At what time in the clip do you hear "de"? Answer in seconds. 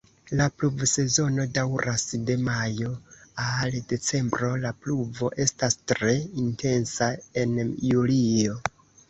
2.29-2.37